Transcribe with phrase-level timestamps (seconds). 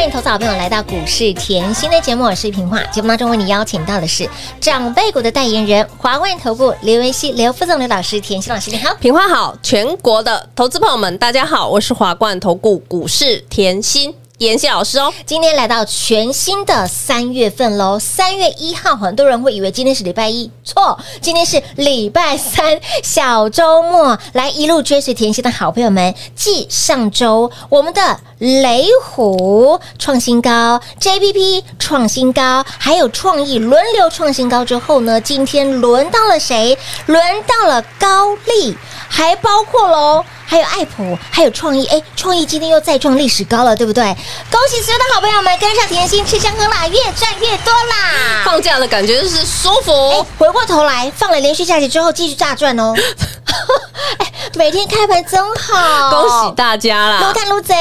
[0.00, 2.82] 欢迎投资好朋友来到股市甜心的节目，我是平化。
[2.84, 4.26] 节目当中为你邀请到的是
[4.58, 14.14] 长辈股的代言人华冠投顾刘维熙、刘副总、刘老师，甜心老师你好，平化好，全国的投资朋友们大家好，我是华冠投顾股市甜心。
[14.40, 17.98] 妍希老师哦，今天来到全新的三月份喽。
[17.98, 24.18] 三月一号，很多人会以为今天是礼拜一，错，今天是礼拜三，小周末。
[24.32, 36.78] 来一路追随甜心的好朋友们，继上周我们的雷虎创新高，JPP 创新高，还有创意轮流创新高之后呢，今天轮到了谁？
[37.04, 38.74] 轮到了高利，
[39.06, 40.24] 还包括喽。
[40.50, 44.02] 还有爱普，还有创意，哎，创意今天又再创历史高了，对不对？
[44.50, 48.42] 恭喜所有的好朋友们跟上甜心，吃香喝辣，越赚越多啦！
[48.44, 50.10] 放假的感觉就是舒服。
[50.10, 52.92] 哎，回过头来放了连续假期之后，继续大赚哦！
[54.18, 57.20] 哎，每天开盘真好，恭喜大家啦！
[57.20, 57.76] 撸蛋撸贼，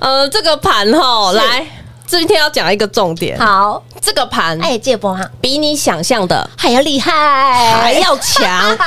[0.00, 1.64] 呃，这个盘哈，来。
[2.18, 5.28] 今天要讲一个重点，好，这个盘哎，借波哈。
[5.40, 7.10] 比你想象的还要厉害，
[7.80, 8.78] 还要强，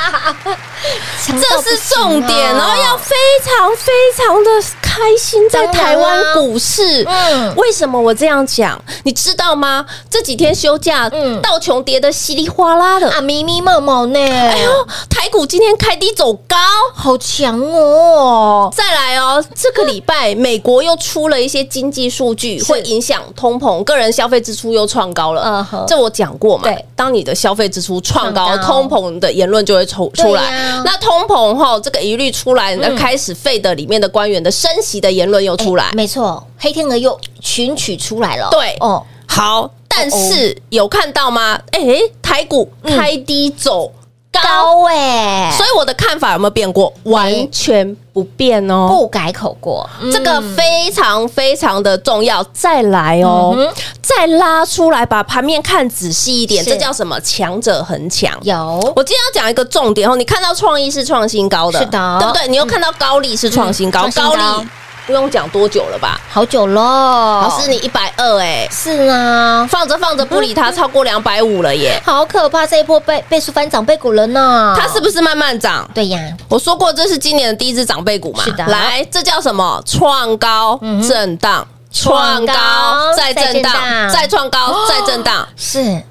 [1.26, 8.80] 这是重点哦，要非常非常的开心，在台湾股市，嗯，为什么我这样讲？
[9.04, 9.84] 你知道吗？
[10.08, 13.10] 这几天休假，嗯，道琼跌得稀里哗啦的。
[13.10, 16.56] 啊，迷迷蒙蒙呢，哎呦，台股今天开低走高，
[16.94, 18.72] 好强哦！
[18.74, 23.15] 再来哦，这个礼拜美国又出了一些经济数据，会影响。
[23.34, 25.42] 通膨，个人消费支出又创高了。
[25.42, 25.84] Uh huh.
[25.86, 26.64] 这我讲过嘛？
[26.64, 30.42] 对，当你的消费支出创高，高通膨的言论就会出出来。
[30.42, 35.84] 啊、那通膨后，这个疑虑出来，那、嗯、开始费的里面的官员的升息的言论又出来。
[35.84, 38.48] 欸、没错，黑天鹅又群取出来了。
[38.50, 41.58] 对，哦，好，但是有看到吗？
[41.72, 43.92] 哎、欸，台股开低走。
[44.38, 46.92] 嗯高哎，所以我的看法有没有变过？
[47.04, 49.88] 完全不变哦，不改口过。
[50.12, 52.44] 这个非常非常的重要。
[52.52, 53.56] 再来哦，
[54.02, 56.64] 再拉出来，把盘面看仔细一点。
[56.64, 57.20] 这叫什么？
[57.20, 58.32] 强者恒强。
[58.42, 58.56] 有，
[58.94, 60.16] 我今天要讲一个重点哦。
[60.16, 62.48] 你看到创意是创新高的，是的，对不对？
[62.48, 64.68] 你又看到高利是创新高，高利。
[65.06, 66.20] 不用讲多久了吧？
[66.28, 72.66] 好久喽，老师你一百二哎，是啊，放着放着不理它，超过两百五了耶，好可怕！
[72.66, 75.88] 这一波倍倍数翻长辈股了呢，它是不是慢慢涨？
[75.94, 78.66] 对呀，我说过这是今年的第一只长辈股嘛，是的。
[78.66, 79.82] 来，这叫什么？
[79.86, 80.78] 创高
[81.08, 83.72] 震荡，创高再震荡，
[84.12, 86.02] 再创高再震荡， 是。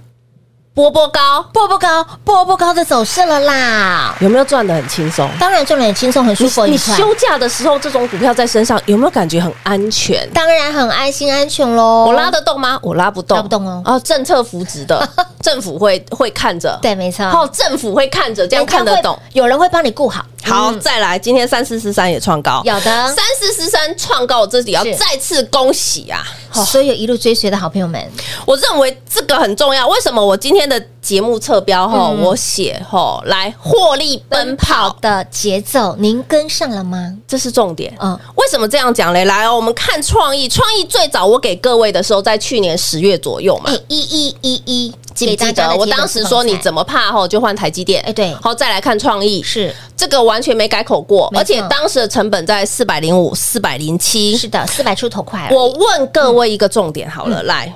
[0.76, 4.14] 波波高，波波高，波波高的走势了啦！
[4.20, 5.26] 有没有赚的很轻松？
[5.40, 6.68] 当然赚的很轻松，很舒服。
[6.68, 10.30] 你休假的时候，这种股票在身上有没有感觉很安全？
[10.34, 12.04] 当然很安心安全喽。
[12.08, 12.78] 我拉得动吗？
[12.82, 13.82] 我拉不动，拉不动哦。
[13.86, 15.08] 哦，政策扶植的，
[15.42, 16.78] 政府会会看着。
[16.82, 17.24] 对，没错。
[17.24, 19.18] 哦，政府会看着，这样看得懂。
[19.32, 20.26] 有人会帮你顾好。
[20.46, 26.24] 好，再来，今天三四四三也创高，有的三四四三创高，我这里要再次恭喜啊！
[26.66, 28.02] 所有一路追随的好朋友们，
[28.46, 29.88] 我认为这个很重要。
[29.88, 37.14] 为什么我今天的节目侧标哈，我写哈来获利奔跑的节奏，您跟上了吗？
[37.28, 37.94] 这是重点。
[38.00, 39.26] 嗯，为什么这样讲嘞？
[39.26, 44.96] 来哦，我们看创意，创意最早我给各位的时候，在去年十月左右嘛，一一一一。
[45.16, 48.04] 记不记得我当时说你怎么怕吼就换台积电？
[48.04, 49.74] 哎，对，好，再来看创意，是。
[49.96, 55.50] 这个完全没改口过，而且当时的成本在四百零五、四百零七，是的，四百出头块。
[55.52, 57.74] 我问各位一个重点好了，来，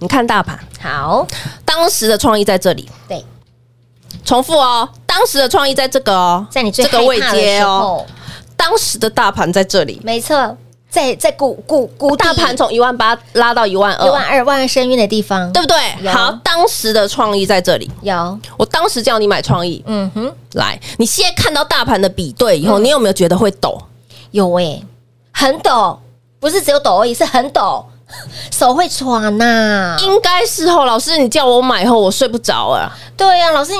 [0.00, 1.24] 你看大盘，好，
[1.64, 3.24] 当时的创意在这里，对，
[4.24, 8.04] 重复哦，当时的创意在这个哦，在你这个位阶哦，
[8.56, 10.56] 当时的大盘在这里，没错。
[10.92, 16.12] 在在股股股大盘从一万八拉到一万二，一万二万二深渊的地方，对不对？
[16.12, 18.38] 好，当时的创意在这里，有。
[18.58, 23.80] 我当时叫你买创意，嗯哼，来，你现在看到大盘的比对以后，你有没有觉得会抖？
[24.32, 24.84] 有诶，
[25.32, 25.98] 很抖，
[26.38, 27.82] 不是只有抖而已，是很抖，
[28.52, 29.96] 手会喘呐。
[30.02, 32.92] 应该是哦，老师，你叫我买后，我睡不着啊。
[33.16, 33.72] 对呀，老师，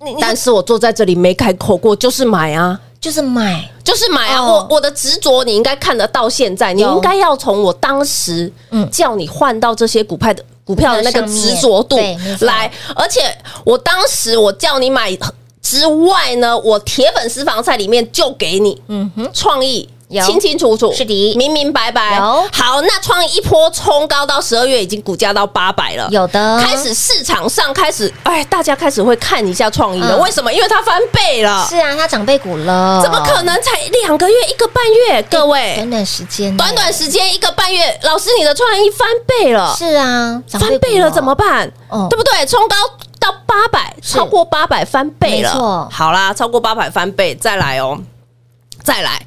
[0.00, 2.80] 你你，但是我坐在这里没开口过，就是买啊。
[3.00, 4.44] 就是买，就是买啊！
[4.44, 11.96] 我我的执着你应该看得到，现在你应该要从我当时嗯叫你换到这些股派的股票的那个执着度
[12.40, 13.20] 来，而且
[13.64, 15.16] 我当时我叫你买
[15.62, 19.30] 之外呢，我铁粉私房菜里面就给你嗯哼。
[19.32, 19.88] 创意。
[20.18, 22.18] 清清楚楚，是的，明明白白。
[22.18, 26.08] 好，那创意一波冲高到十二月，已经股价到八百了。
[26.10, 30.18] 有的，开始市场上开始，哎，大家开始会看一下创意了。
[30.18, 30.52] 为什么？
[30.52, 31.64] 因为它翻倍了。
[31.68, 33.00] 是啊，它长辈股了。
[33.02, 35.22] 怎么可能才两个月一个半月？
[35.30, 39.74] 各位，短短时间，短短时间一个半月，老师你的创意翻倍了。
[39.78, 41.70] 是啊，翻倍了怎么办？
[42.08, 42.44] 对不对？
[42.46, 42.76] 冲高
[43.20, 45.52] 到八百，超过八百翻倍了。
[45.52, 47.98] 没错，好啦，超过八百翻倍，再来哦。
[48.82, 49.24] 再来，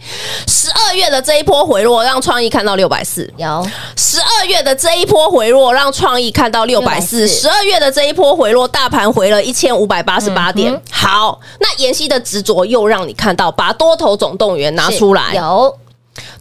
[0.48, 3.32] 十二月的这一波回落让创意看到六百四。
[3.38, 7.28] 有十二月的这一波回落让创意看到六百四。
[7.28, 10.82] 十二月的这一波回落，大盘回了一千五百八十八点。
[10.92, 15.34] 好，那妍希的执着又让你看到，把多头总动员拿出来。
[15.34, 15.78] 有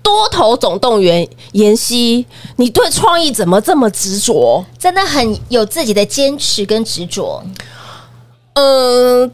[0.02, 2.26] 多头总动员，妍希，
[2.56, 4.64] 你对创意怎么这么执着？
[4.78, 7.42] 真的很有自己的坚持跟执着。
[7.44, 7.54] 嗯，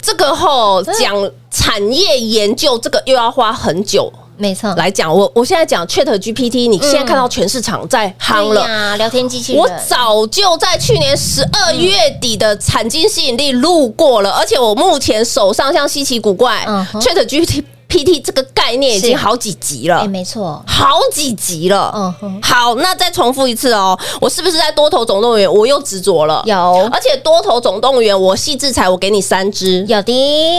[0.01, 4.13] 这个吼讲产业研究，这个又要花很久。
[4.37, 9.61] 没错，来讲我我现在讲 Chat GPT，你现在看到全市场在夯了、嗯、聊天机器人。
[9.61, 17.65] 我早就在去年十二月底的产经吸引力路过了，而且我目前手上像稀奇古怪、嗯、Chat GPT。
[17.89, 21.91] P T 这个概念已经好几集了，哎，没错，好几集了。
[21.97, 25.51] 嗯哼，好，那再重复一次哦，我是不是在多头总动员？
[25.51, 30.13] 我又执着了，有，而且多头总动员，我矽智财，我给你三只，有的，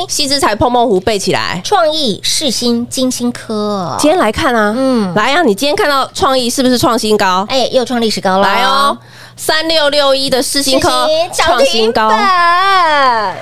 [0.07, 7.45] 矽智财、碰碰胡背起来，创意、世芯、晶心科，今天来看啊，嗯，来啊，你今天看到创意是不是创新高？
[7.47, 8.97] 哎，又创历史高了，来哦。
[9.39, 12.11] 三六六一的世新科创新高，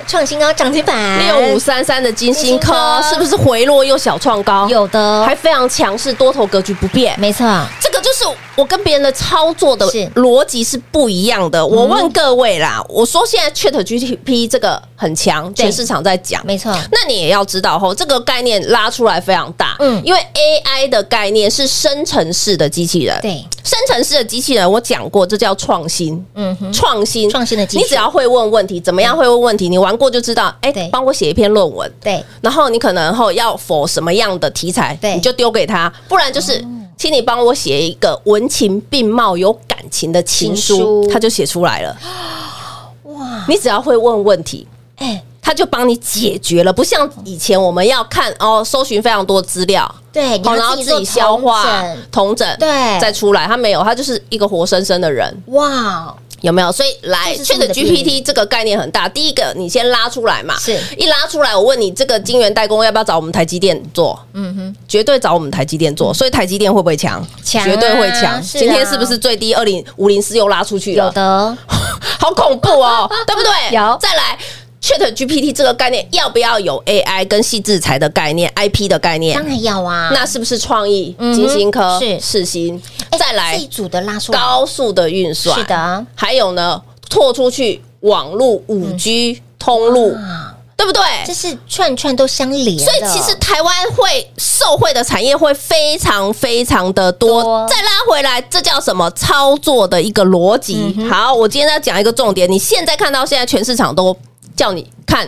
[0.06, 0.96] 创新高涨停板。
[1.26, 4.68] 六五三三的金星科是不是回落又小创高？
[4.68, 7.18] 有的，还非常强势，多头格局不变。
[7.18, 7.44] 没错，
[7.80, 8.24] 这个就是
[8.54, 9.84] 我跟别人的操作的
[10.14, 11.66] 逻辑是不一样的。
[11.66, 16.72] 我问各位啦，我说现在 ChatGPT 这个很强，全市场在讲，没错。
[16.92, 25.88] 那你也要知道吼，这个概念拉出来非常大，嗯，因为 AI 的概念是生成式的机器人，对，生成式的机器人我讲过，这叫创。
[25.88, 29.70] 新，嗯，创新，创新的，你只要会问问题，怎么样会问问题？
[29.70, 30.54] 你玩过就知道。
[30.60, 32.22] 哎，帮我写一篇论文，对。
[32.42, 35.90] 然后你可能后要 for 什么样的题材，对，你就丢给他。
[36.08, 36.62] 不然就是，
[36.98, 41.96] 请你帮我写一个文情并茂、有感情的情书，他就写出来了。
[43.04, 43.44] 哇！
[43.48, 46.72] 你只要会问问题，哎，他就帮你解决了。
[46.72, 49.94] 不像以前我们要看哦，搜寻非常多资料。
[50.12, 53.46] 对，然后自己消化、同整，对，再出来。
[53.46, 55.42] 他没有，他就是一个活生生的人。
[55.48, 56.72] 哇，有没有？
[56.72, 59.08] 所以来，ChatGPT 这个概念很大。
[59.08, 64.18] 第一个，你先拉出来嘛，是一拉出来，我问你，这个晶圆代工要不要找我们台积电做？
[64.32, 66.12] 嗯哼，绝对找我们台积电做。
[66.12, 67.24] 所以台积电会不会强？
[67.44, 68.42] 强，绝对会强。
[68.42, 71.04] 今天是不是最低二零五零四又拉出去了？
[71.04, 71.58] 有的，
[72.18, 73.50] 好恐怖哦，对不对？
[73.76, 74.36] 有，再来。
[74.88, 79.36] Chat GPT 这个概念要不要有 AI 跟细制裁的概念、IP 的概念？
[79.36, 80.08] 当然要啊！
[80.14, 82.82] 那是不是创意、晶心科、是世新？
[83.18, 86.06] 再来一组的拉出高速的运算，是的。
[86.14, 86.80] 还有呢，
[87.10, 90.16] 拓出去网络五 G 通路，
[90.74, 91.02] 对不对？
[91.26, 92.78] 这是串串都相连。
[92.78, 97.68] 所以其实台湾会受惠的产业会非常非常的多。
[97.68, 100.96] 再拉回来，这叫什么操作的一个逻辑？
[101.10, 102.50] 好，我今天要讲一个重点。
[102.50, 104.16] 你现在看到现在全市场都。
[104.58, 105.24] 叫你看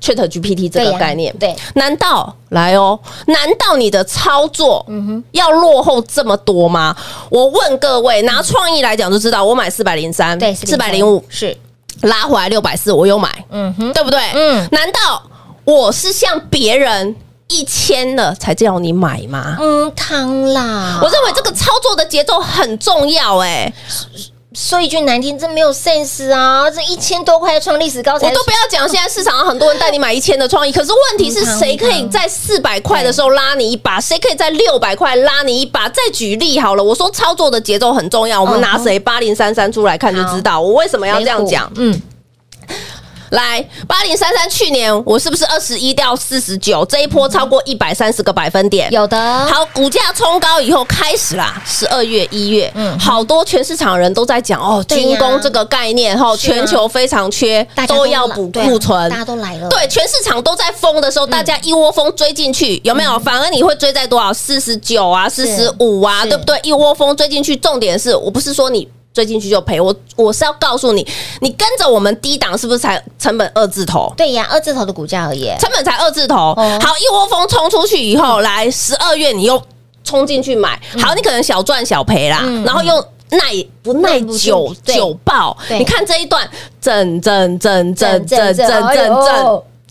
[0.00, 2.98] Chat GPT 这个概念，对，难道来哦？
[3.26, 4.84] 难道你的操作
[5.30, 6.94] 要落后这么多吗？
[7.30, 11.56] 我问各位，拿创意来讲就知道，我买四百零三，对，四百零五是
[12.00, 14.18] 拉回来六百四，我有买，嗯哼，对不对？
[14.34, 15.22] 嗯，难道
[15.64, 17.14] 我是像别人
[17.48, 19.56] 一千了才叫你买吗？
[19.60, 23.72] 嗯，汤啦，我认为这个操作的节奏很重要，哎。
[24.54, 26.70] 说一句难听，这没有 sense 啊！
[26.70, 28.86] 这一千多块创历史高，我都不要讲。
[28.88, 34.00] 现在市场上很多人带你买一千的创意，可是问题是谁可以在四百块的时候拉你一把？
[34.00, 35.88] 谁可以在六百块拉你一把？
[35.88, 41.72] 再举例好了，我说操作的节奏很重要，我们拿谁八零三三出来看就知道，我为什么要这样讲？
[41.76, 42.02] 嗯。
[43.32, 46.84] 来八零三三，去年我是不是二十一掉四十九？
[46.84, 49.46] 这一波超过一百三十个百分点，有的。
[49.46, 63.18] 好，股价冲高以后开始啦，十二月、一月，嗯，好多全市场人都在讲哦，军工这个概念哈，全球非常缺，都要补库存，大家都来了，对，全市场都在疯的时候，大家一窝蜂追进去，有没有？
[63.20, 64.30] 反而你会追在多少？
[64.32, 66.58] 四十九啊，四十五啊，对不对？
[66.62, 68.86] 一窝蜂追进去，重点是我不是说你。
[69.12, 69.80] 追进去就赔。
[69.80, 71.06] 我我是要告诉你，
[71.40, 74.12] 你跟着我们低档是不是才成本二字头？
[74.16, 76.54] 对呀，二字头的股价而已，成本才二字头。
[76.54, 79.62] 好，一窝蜂冲出去以后，来十二月你又
[80.04, 83.04] 冲进去买，好，你可能小赚小赔啦，然后又。
[83.32, 83.40] 耐
[83.82, 85.56] 不耐久久爆？
[85.70, 86.46] 你看这一段，
[86.82, 89.08] 震震震震震震震震，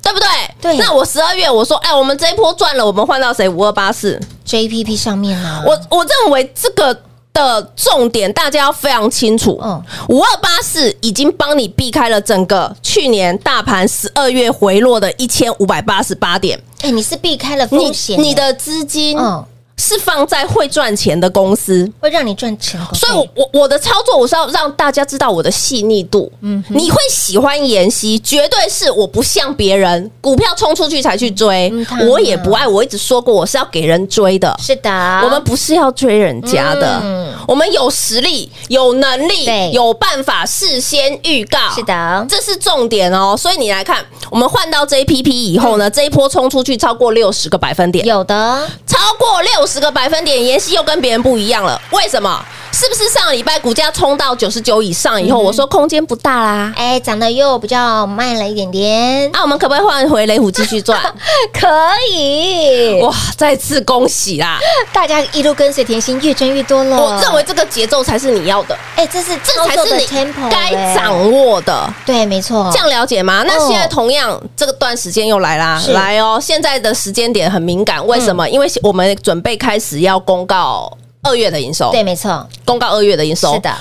[0.03, 0.27] 对不对？
[0.61, 0.77] 对。
[0.77, 3.49] 那我十二月我说，哎，我们这一波赚了，我们换到谁？
[3.49, 5.63] 五二八四 JPP 上面呢？
[5.65, 6.95] 我我认为这个
[7.33, 9.59] 的重点大家要非常清楚。
[9.63, 16.59] 嗯，五二八四已经帮你避开了整个去年大盘十二月回落的一千五百八十八点。
[16.81, 19.17] 哎，你是避开了风险，你的资金。
[19.17, 19.45] 嗯。
[19.81, 22.79] 是放在会赚钱的公司，会让你赚钱。
[22.93, 26.31] 所以我，我的操作，我是要让大家知道我的细腻度。
[26.41, 31.69] 嗯，你会喜欢妍希，绝对是我不像别人，股票冲出去才去追。
[31.73, 34.55] 嗯、我也不爱，我一直说过，我是要给人追的。
[34.61, 37.00] 是的，我们不是要追人家的。
[37.03, 41.57] 嗯，我们有实力、有能力、有办法事先预告。
[41.73, 43.35] 是的，这是重点哦。
[43.35, 52.43] 所以你来看，我们换到 JPP 以后呢，嗯、这一波冲出去超过六十个百分点，有的超过六十个百分点，妍希又跟别人不一样了，为什么？
[52.73, 56.73] 是不是上个礼拜股价冲到九十九以上以后，我说空间不大啦？
[56.75, 59.29] 哎，涨得又比较慢了一点点。
[59.33, 60.99] 啊，我们可不可以换回雷虎继续赚？
[61.53, 61.67] 可
[62.09, 63.01] 以。
[63.01, 64.57] 哇，再次恭喜啦！
[64.93, 66.97] 大家一路跟随甜心，越赚越多了。
[66.97, 68.77] 我认为这个节奏才是你要的。
[68.95, 70.07] 哎，这是这才是你
[70.49, 71.93] 该掌握的。
[72.05, 72.69] 对，没错。
[72.71, 73.43] 这样了解吗？
[73.45, 76.39] 那现在同样这个段时间又来啦，来哦！
[76.41, 78.49] 现在的时间点很敏感，为什么？
[78.49, 80.98] 因为我们准备开始要公告。
[81.24, 83.72] 二月的营收，对，没错，公告二月的营收，是的，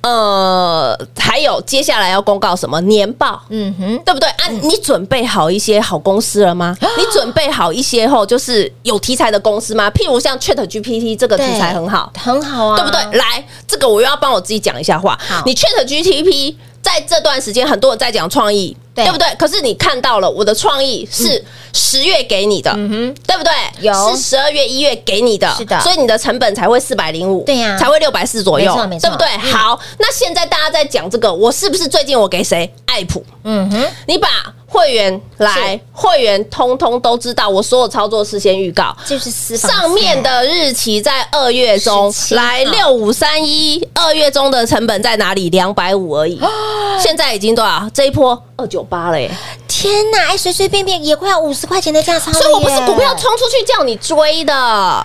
[0.00, 4.28] 呃，还有接下来要公告什么年报，嗯哼，对不对？
[4.30, 6.76] 啊，你准备好一些好公司了吗？
[6.98, 9.88] 你准备好一些后，就是有题材的公司吗？
[9.90, 13.16] 譬如像 Chat GPT 这个题材很好，很好啊，对不对？
[13.16, 15.16] 来，这个我又要帮我自己讲一下话。
[15.22, 18.76] 好，你 Chat GPT 在这段时间，很多人在讲创意。
[19.04, 19.26] 对不对？
[19.38, 22.72] 可是你看到了我的创意是十月给你的，
[23.26, 23.52] 对不对？
[23.80, 29.26] 有是十二月一月给你的，是的，所以你的成本才会四百零五，对呀，才会六百四左右，对不对？
[29.52, 32.72] 好，那现在大家在讲这个，我是不是最近我给谁？
[32.86, 34.28] 爱普，嗯哼，你把。
[34.70, 45.48] 会员来，会员通通都知道，我所有操作事先预告，就是上面的日期在二月中，来六五三一，二月中的成本在哪里？
[45.50, 46.38] 两百五而已，
[47.02, 47.88] 现在已经多少？
[47.94, 49.30] 这一波二九八了耶！
[49.80, 54.52] 天哪，哎，随随便便也快要五十块钱的价差，所以我不是股票冲出去叫你追的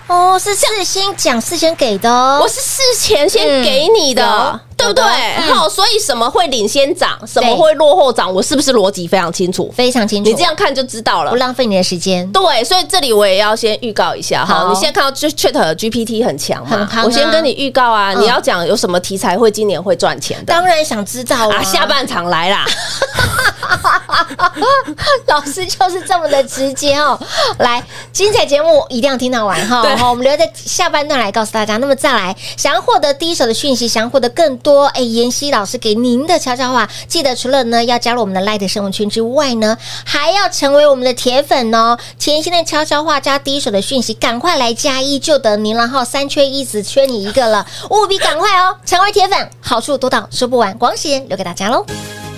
[0.08, 4.60] 哦，是事先讲、事先给的，我是事前先给你的。
[4.76, 5.04] 对不对？
[5.48, 9.72] 好，所以什么会领先涨，什么会落后涨，我是不是逻辑非常清楚？
[9.74, 10.28] 非常清楚。
[10.28, 12.30] 你这样看就知道了，不浪费你的时间。
[12.32, 14.66] 对，所以这里我也要先预告一下哈。
[14.68, 16.90] 你现在看到就 Chat GPT 很强嘛？
[17.04, 20.52] 我先跟你预告啊，你要讲有什么题材会今年会赚钱的？
[20.52, 22.66] 当然想知道啊，下半场来啦！
[25.26, 27.18] 老师就是这么的直接哦。
[27.58, 29.82] 来，精彩节目一定要听到完哈。
[29.96, 31.76] 好，我们留在下半段来告诉大家。
[31.78, 34.86] 那么再来，想要获得第一手的讯息，想要获得更多。
[34.86, 41.98] 哎，妍希老师给您的悄悄话，记得除了呢要加入我们的 Light 生活圈之外呢，还要成为我们的铁粉哦。
[42.18, 51.84] 甜心的悄悄话加第一手的讯息，赶快来加一就得您了哈，三缺一只缺你一个了，务必赶快哦，成为铁粉，好处多到说不完，广喜留给大家喽。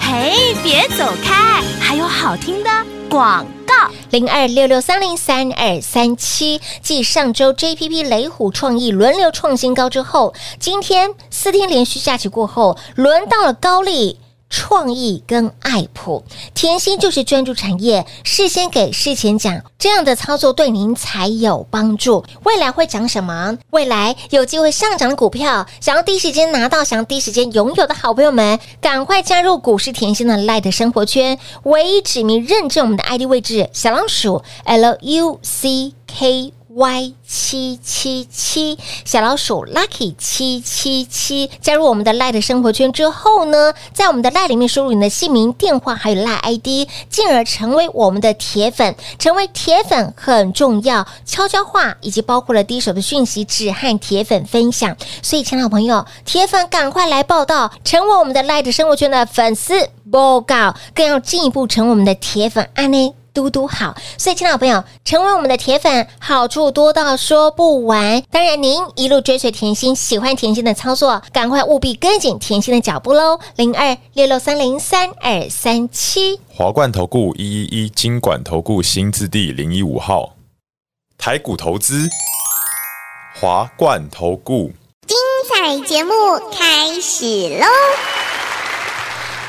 [0.08, 2.70] 嘿，别走开，还有好听的
[3.10, 3.90] 广告。
[4.10, 14.20] 零二六六三零三二三七，继上周 JPP 雷虎创意轮流创新高之后，今天四天连续下起过后，轮到了高丽。
[14.48, 16.24] 创意跟爱普，
[16.54, 22.24] 甜心就是专注产业，事先给，事前讲，这样的操作对您才有帮助。
[22.44, 23.58] 未来会涨什么？
[23.70, 36.52] 未来有机会上涨的股票，想要第一时间拿到，想要第一时间拥有的好朋友们，赶快加入股市甜心的 Light 生活圈，唯一指名认证我们的 ID 位置，小老鼠 L U C K。
[36.78, 48.94] Y 七七七小老鼠 Lucky 七七七加入我们的 Light 生活圈之后呢，在我们的 Light 里面输入你的姓名、电话还有 Light ID，进而成为我们的铁粉。
[49.18, 54.94] 成为铁粉很重要，悄悄话以及包括了第一手的讯息，只和铁粉分享。
[55.22, 62.68] 所以，亲爱的朋友，铁粉赶快来报道，成为我们的 Light 生活圈的粉丝报告，更要进一步成为我们的铁粉。
[62.74, 63.14] 安呢？
[63.36, 68.22] 嘟嘟好，所以亲爱的朋友，成为我们的铁粉，好处多到说不完。
[68.30, 73.38] 当然，您一路追随甜心，喜欢甜心的操作，赶快务必跟紧甜心的脚步喽！
[73.56, 80.32] 零二六六三零三二三七，华冠投顾一一一金管投顾新字第零一五号，
[81.18, 82.08] 台股投资，
[83.38, 84.72] 华冠投顾
[85.06, 86.12] 精彩彩节目
[86.52, 87.66] 开始喽！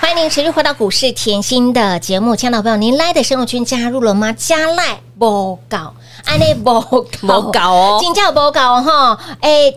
[0.08, 4.32] 欢迎您持续回到股市甜心的节目，亲爱的朋友，您赖的生活圈加入了吗？
[4.32, 9.74] 加赖不搞，安内不不搞哦，金价不搞哈，哎。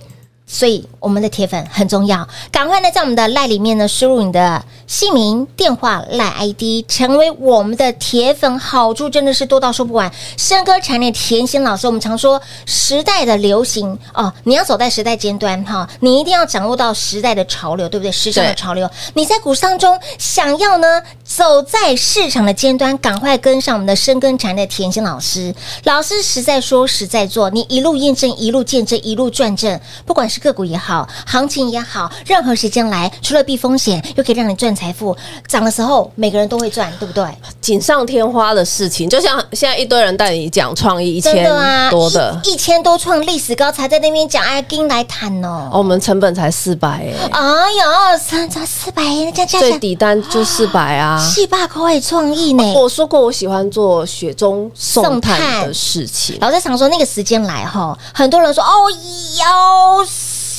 [0.53, 8.59] 所以我们的铁粉很重要，赶快呢在我们的赖里面呢输入你的姓名、电话、赖 ID，成为我们的铁粉。
[8.59, 10.11] 好处真的是多到说不完。
[10.37, 18.11] 深耕产业甜心老师，我们常说时代的流行哦，你要走在时代尖端哈，你一定要掌握到时代的潮流，对不对？
[18.11, 25.55] 时尚的潮流，你在股市当中想要呢走在市场的尖端，赶快跟上我们的深耕产业甜心老师。
[25.85, 30.40] 老师实在说实在做，你一路验证，一路见证，一路转正，不管是。
[30.41, 35.17] 个股也好，行情也好，任何时间来，除了避风险，又可以让你赚财富。
[35.47, 37.25] 涨的时候，每个人都会赚，对不对？
[37.61, 41.45] 锦上添花的事情，就像现在一堆人带你讲创意一千
[41.91, 45.79] 多的，一,一千多创历史高，才在那边讲，哎，跟来谈哦，哦。
[45.79, 47.43] 我们成本才四百哎，哎
[47.73, 49.03] 呦，三才四百，
[49.35, 52.73] 加加最底单就四百啊，七八块创意呢。
[52.75, 56.39] 我说过，我喜欢做雪中送炭的事情。
[56.41, 60.07] 老在常说那个时间来哈，很多人说哦哟。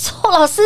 [0.02, 0.62] 错，老师。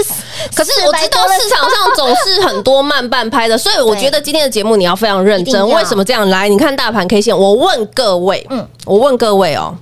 [0.56, 5.64] 可是我知道市场上总是很多慢半拍的，所以我觉得今天的节目你要非常认真。
[5.70, 6.30] 为什么这样？
[6.30, 9.76] 来，你看大盘 K 线，我问各位，嗯，我问各位哦。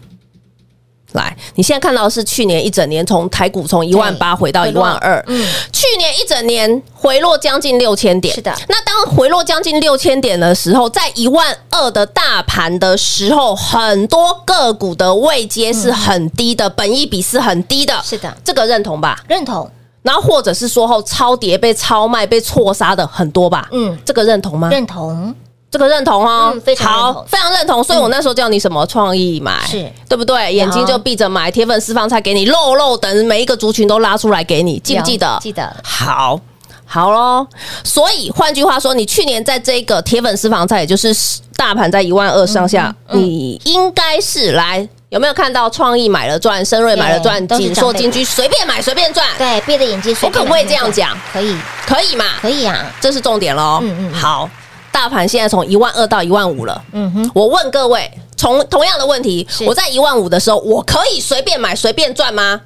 [1.13, 8.53] 来，你现在看到的是去年一整年从台股从一万八回到一万二，嗯，去年一整年回落将近六千点，是的。
[8.67, 19.20] 那当回落将近六千点的时候，在一万二的大盘的时候，很多个股的位阶是很低的，本一比是很低的，是的，这个认同吧？
[19.27, 19.70] 认同。
[20.01, 23.70] 然后或者是说后超跌被超卖被错杀的很多吧？
[23.72, 24.70] 嗯，这个认同吗？
[24.70, 25.34] 认同。
[25.74, 27.84] 这个认同哦，非常好，非常认同。
[27.84, 30.53] 所以我那时候叫你什么创意买，是对不对？
[30.53, 35.39] 眼睛就闭着买，铁粉私房菜给你，肉肉等每一个族群都拉出来给你，记不记得？
[35.42, 35.75] 记得。
[35.84, 36.39] 好，
[36.86, 37.48] 好喽。
[37.84, 41.12] 所以换句话说，你去年在这个铁粉私房菜，也就是
[41.58, 49.25] 大盘在一万二上下，你应该是来有没有看到创意买了赚，深瑞买了赚，锦硕金居随便买随便赚。
[49.39, 51.18] 对，闭着眼睛，我可不可以这样讲？
[51.34, 52.25] 可以，可以嘛？
[52.39, 53.80] 可以啊，这是重点喽。
[53.82, 54.48] 嗯嗯，好。
[54.93, 56.82] 大盘现在从一万二到一万五了。
[56.93, 62.62] 嗯哼，我问各位，从同样的问题，我在一万五的时候，我可以随便买随便赚吗？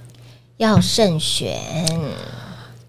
[0.58, 1.58] 要慎选，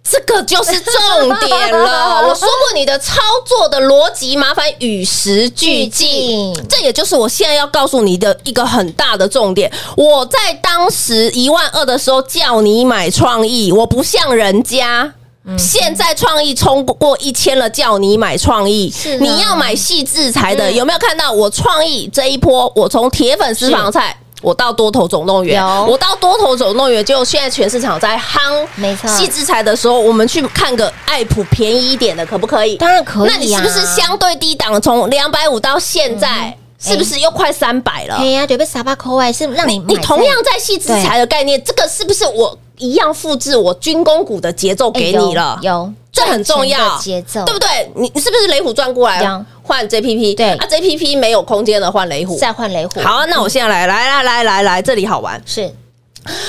[0.03, 2.21] 这个就是重点了。
[2.27, 6.53] 我说过，你的操作的逻辑，麻烦与时俱进。
[6.69, 9.71] 这也就是我现在要告诉你的一个很大的重点。
[9.97, 15.13] 我在当时一万二的时候叫你买创意，我不像人家。
[15.57, 22.71] 现在创意冲过一千了，叫你买创意，你要买细制裁的，有没有看到我创意这一波？
[22.75, 32.77] 我从铁粉私房菜，我到多头总动员，我到多头总动员，就现在全市场在夯，没错，细制裁的时候，我们去看个爱普便宜一点的，可不可以？
[32.77, 33.31] 当然可以。
[33.31, 34.81] 那你是不是相对低档？
[34.81, 38.19] 从两百五到现在，是不是又快三百了？
[38.19, 42.59] 对呀，准备撒把口外是让你你同样在细制裁的概念，这个是不是我？
[42.79, 47.69] 一样复制我军工股的节奏给你了，有，这很重要，节奏对不对？
[47.97, 50.37] 你你是不是雷虎转过来换 JPP？
[50.37, 53.01] 对啊，JPP 没有空间了，换雷虎，再换雷虎。
[53.01, 55.69] 好，那我现在来来来来来来，这里好玩是。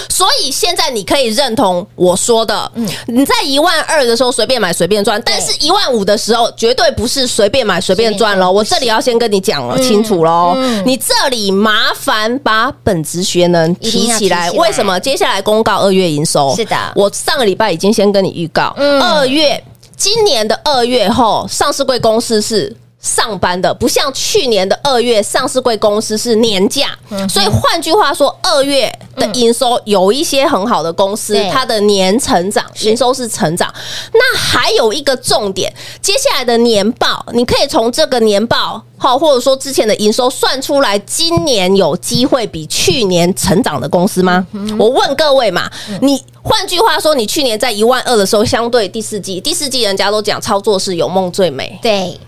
[0.09, 8.51] 所以现在你可以认同我说的，嗯，你在一万二的时候随便买随便赚，但是一万五的时候绝对不是随便买随便赚喽。
[8.51, 14.51] 我这里要先跟你讲了清楚喽，你这里麻烦把本职学能提起来。
[14.51, 14.99] 为什么？
[14.99, 19.63] 接下来公告二月营收，是的，我上个礼拜已经先跟你预告，二月
[19.95, 22.75] 今年的二月后上市贵公司是。
[23.01, 26.87] 上班的不像去年的二月，上市贵公司是年假，
[27.29, 33.73] 所以换句话说，二月的营收有一些很好的公司，它的年成长营收是成长。
[34.13, 44.45] 那还有一个重点，接下来的年报，你可以从这个年报好，或者说之前的营收算出来，今年有机会比去年成长的公司吗？
[44.77, 52.19] 我问各位嘛，你换句话说，你去年在一万二的时候，相对第四季，第四季人家都讲操作是有梦最美，对。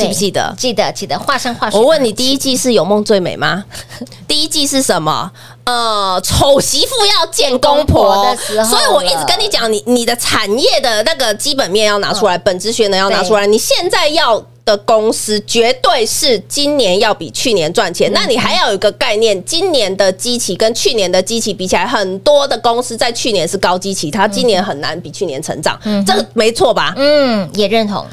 [0.00, 0.54] 记不记得？
[0.56, 1.68] 记得记得，画上画。
[1.72, 3.64] 我问你，第一季是有梦最美吗？
[4.26, 5.30] 第一季是什么？
[5.64, 13.46] 呃，丑媳妇要见公婆的时候，所以我一直跟你讲，你你的产业的那个基本面要拿出来，本职学能要拿出来。
[13.46, 18.10] 你现在要的公司，绝对是今年要比去年赚钱。
[18.12, 26.92] 那你还要有一个概念，今年的机器跟去年的机器比起来，很多的公司在去年是高机器，它今年很难比去年成长，嗯这个没错吧？
[26.96, 28.04] 嗯，也认同。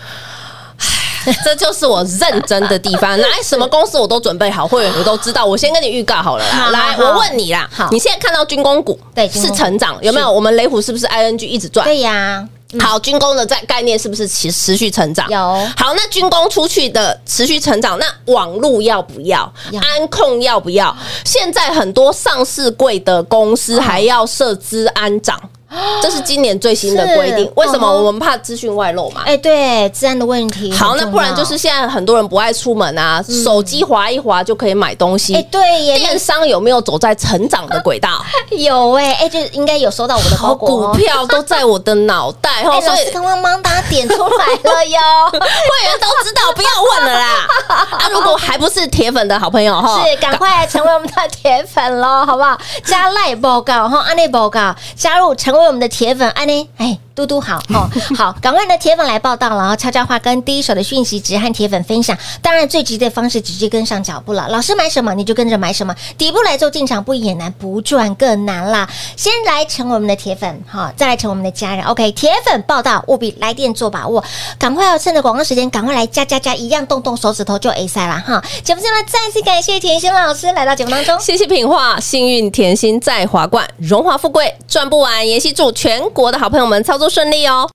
[1.44, 3.18] 这就是我认真的地方。
[3.20, 5.46] 来，什么公司我都准备好，会员我都知道。
[5.46, 6.70] 我先跟你预告好了啦。
[6.72, 10.32] 来，我问你啦，好，你现在看到军工股对是成长有没有？
[10.32, 11.86] 我们雷虎是不是 ING 一直赚？
[11.86, 12.48] 对呀。
[12.82, 15.26] 好，军工的在概念是不是持持续成长？
[15.30, 15.40] 有。
[15.78, 19.50] 好，那军工出去的持续成长，那网路要不要？
[19.82, 20.94] 安控要不要？
[21.24, 25.40] 现在很多上市贵的公司还要设资安长。
[26.02, 29.24] 这是今年最新的规定，为什么我们怕资讯外漏嘛？
[29.26, 30.72] 哎，对，治安的问题。
[30.72, 35.36] 好，那不然就是现在很多人不爱出门啊，手机滑一滑就可以买东西。
[35.36, 38.24] 哎，对耶，电商有没有走在成长的轨道？
[38.58, 42.50] 有哎，哎，就应该有收到我的包裹，股票都在我的脑袋。
[42.64, 45.00] 哎，老师刚刚帮大家点出来了哟，
[45.32, 47.48] 会员都知道，不要问了啦。
[47.68, 52.58] 啊，如果还不是铁粉的好朋友哈，是赶快成为我们的铁粉喽，好不好？
[52.86, 55.57] 加赖报告哈，安内报告加入成。
[55.60, 57.00] 为我们的铁粉，安妮，哎。
[57.18, 62.16] 嘟嘟好哦，好，赶快的铁粉来报道了，然后悄悄话跟第一手的讯息直和铁粉分享。
[62.44, 64.48] 当然，最直接的方式直接跟上脚步了。
[64.50, 68.88] 老师买什么你就跟着买什么，底部来做进场不也难，不赚更难啦。
[69.16, 71.84] 先来成我们的铁粉哈，再来成我们的家人。
[71.86, 74.24] OK，铁粉报道务必来电做把握，
[74.60, 78.40] 赶快要趁着广告时间，赶快来加加加，一样动动手指头就 A 赛了哈。
[78.64, 85.28] 节目最后再次感谢甜心老师来到节目当中，谢谢品画，幸运甜心在华冠，荣华富贵赚不完。
[85.28, 87.70] 也希祝全国的好朋友们操作顺利哦！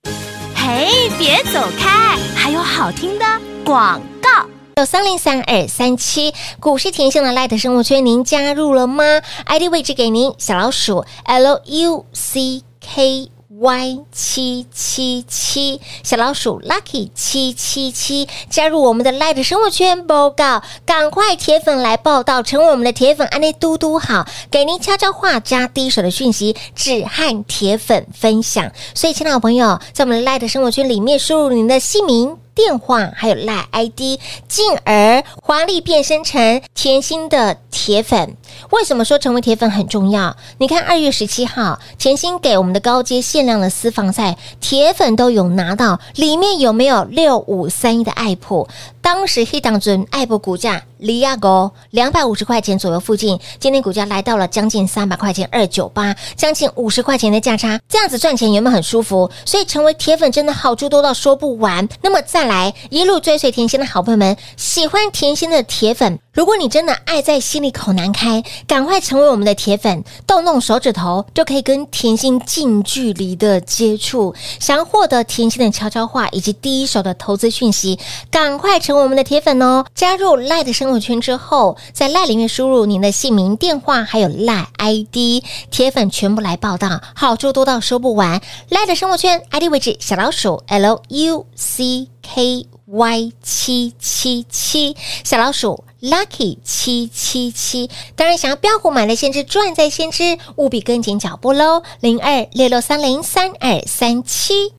[0.55, 3.25] 嘿，别走开，还有好听的
[3.65, 4.29] 广告。
[4.77, 9.03] 有三零三二三七股市甜心的 Light 生物圈，您加入了吗
[9.45, 13.29] ？ID 位置给您，小老鼠 L U C K。
[13.63, 28.69] Y 七七七小老鼠 Lucky 七七七加入我们的 Light 生活圈报告，赶快铁粉来报道，成为我们的铁粉，安内嘟嘟好，给您悄悄话加第一手的讯息，只和铁粉分享。
[28.93, 32.42] 所以，亲爱的朋友，在我们的 Light 生活圈里面输入您的姓名。
[32.55, 38.37] 电话还有赖 ID，进而华丽变身成甜心的铁粉。
[38.69, 40.35] 为什么说成为铁粉很重要？
[40.59, 48.67] 你看二月十七号，甜心给我们的高阶限量的私房菜，铁粉都有拿到，里面有没有六五三一的爱普？
[49.03, 50.81] 当时黑档尊爱博股价。
[51.03, 59.29] 离亚高两百五十块钱左右附近，今天股价来到了将近三百块钱，二九八，将近五十块钱的价差，这样子赚钱有没有很舒服？
[59.43, 61.85] 所以成为铁粉真的好处多到说不完。
[62.01, 74.33] 那么再来一路追随甜心的好朋友们，喜欢甜心的铁粉，如果你真的爱在心里口难开，赶快成为我们的铁粉，动动手指头就可以跟甜心近距离的接触。
[74.59, 77.99] 想要获得甜心的悄悄话以及第一手的投资讯息，
[78.31, 79.85] 赶快成为我们的铁粉哦！
[79.93, 88.41] 加入赖的生活圈之后，在赖里面输入您的姓名、电话，还有赖 ID，铁粉全部来报道，好处多到说不完。
[88.69, 97.89] 赖的生活圈 ID 位置小老鼠 L U C K Y 七七七，小老鼠 Lucky 七七七。
[98.17, 101.81] 当然，想要标股买的先知赚在先知，务必跟紧脚步喽！
[102.01, 104.73] 零二六六三零三二三七，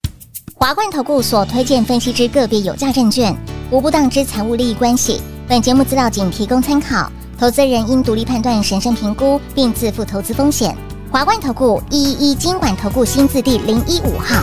[0.55, 3.35] 华冠投顾所推荐分析之个别有价证券，
[3.71, 5.23] 无不当之财务利益关系。
[5.49, 7.11] 本节目资料仅提供参考，
[7.41, 10.77] 投资人应独立判断、审慎评估，并自负投资风险。
[11.11, 14.43] 华冠投顾一一一金管投顾新字第零一五号。